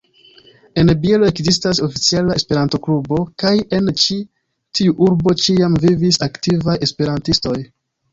En 0.83 0.87
Bielo 1.01 1.27
ekzistas 1.33 1.81
oficiala 1.87 2.37
Esperanto-klubo, 2.39 3.19
kaj 3.43 3.51
en 3.79 3.91
ĉi-tiu 4.05 4.95
urbo 5.09 5.35
ĉiam 5.43 5.77
vivis 5.85 6.19
aktivaj 6.29 6.77
Esperantistoj. 6.89 7.55